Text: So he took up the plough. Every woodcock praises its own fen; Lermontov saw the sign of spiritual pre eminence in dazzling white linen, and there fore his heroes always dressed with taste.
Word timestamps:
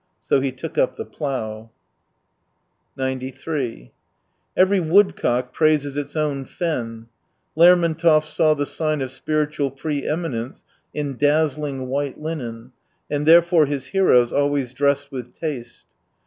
So 0.23 0.39
he 0.39 0.51
took 0.51 0.79
up 0.79 0.95
the 0.95 1.05
plough. 1.05 1.69
Every 2.97 3.29
woodcock 4.79 5.53
praises 5.53 5.95
its 5.95 6.15
own 6.15 6.43
fen; 6.45 7.05
Lermontov 7.55 8.25
saw 8.25 8.55
the 8.55 8.65
sign 8.65 9.01
of 9.01 9.11
spiritual 9.11 9.69
pre 9.69 10.07
eminence 10.07 10.63
in 10.91 11.17
dazzling 11.17 11.85
white 11.85 12.19
linen, 12.19 12.71
and 13.11 13.27
there 13.27 13.43
fore 13.43 13.67
his 13.67 13.85
heroes 13.93 14.33
always 14.33 14.73
dressed 14.73 15.11
with 15.11 15.35
taste. 15.35 15.85